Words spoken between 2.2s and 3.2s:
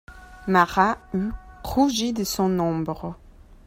son ombre.